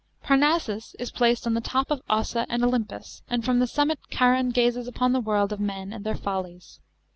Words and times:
Parnassus 0.23 0.95
is 0.97 1.11
placed 1.11 1.45
on 1.45 1.53
the 1.53 1.61
top 1.61 1.91
of 1.91 2.01
Ossa 2.09 2.47
and 2.49 2.63
Olympus, 2.63 3.21
and 3.29 3.45
from 3.45 3.59
the 3.59 3.67
summit 3.67 3.99
Charon 4.09 4.49
gazes 4.49 4.87
upon 4.87 5.13
the 5.13 5.21
world 5.21 5.53
of 5.53 5.59
men 5.59 5.93
and 5.93 6.03
their 6.03 6.15
follies. 6.17 6.79